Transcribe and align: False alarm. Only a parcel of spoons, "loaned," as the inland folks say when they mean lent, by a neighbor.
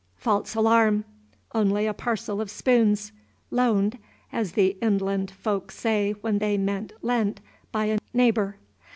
False 0.15 0.55
alarm. 0.55 1.05
Only 1.53 1.85
a 1.85 1.93
parcel 1.93 2.41
of 2.41 2.49
spoons, 2.49 3.11
"loaned," 3.51 3.99
as 4.33 4.53
the 4.53 4.75
inland 4.81 5.29
folks 5.29 5.77
say 5.77 6.13
when 6.21 6.39
they 6.39 6.57
mean 6.57 6.89
lent, 7.03 7.39
by 7.71 7.85
a 7.85 7.99
neighbor. 8.11 8.57